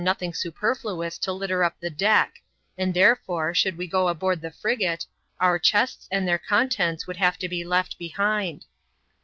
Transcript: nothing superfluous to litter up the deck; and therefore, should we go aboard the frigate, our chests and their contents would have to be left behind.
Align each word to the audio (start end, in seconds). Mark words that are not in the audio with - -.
nothing 0.03 0.33
superfluous 0.33 1.19
to 1.19 1.31
litter 1.31 1.63
up 1.63 1.79
the 1.79 1.89
deck; 1.91 2.41
and 2.75 2.91
therefore, 2.95 3.53
should 3.53 3.77
we 3.77 3.85
go 3.85 4.07
aboard 4.07 4.41
the 4.41 4.49
frigate, 4.49 5.05
our 5.39 5.59
chests 5.59 6.07
and 6.09 6.27
their 6.27 6.39
contents 6.39 7.05
would 7.05 7.17
have 7.17 7.37
to 7.37 7.47
be 7.47 7.63
left 7.63 7.99
behind. 7.99 8.65